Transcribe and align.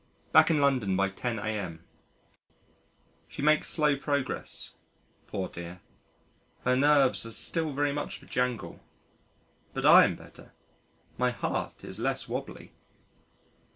Back 0.31 0.49
in 0.49 0.59
London 0.59 0.97
by 0.97 1.09
10 1.09 1.37
a.m. 1.37 1.83
She 3.27 3.43
makes 3.43 3.69
slow 3.69 3.95
progress, 3.95 4.73
poor 5.27 5.47
dear 5.47 5.81
her 6.65 6.75
nerves 6.75 7.23
are 7.23 7.31
still 7.31 7.71
very 7.71 7.93
much 7.93 8.17
of 8.17 8.23
a 8.23 8.25
jangle. 8.25 8.79
But 9.75 9.85
I 9.85 10.05
am 10.05 10.15
better, 10.15 10.53
my 11.19 11.29
heart 11.29 11.83
is 11.83 11.99
less 11.99 12.27
wobbly. 12.27 12.73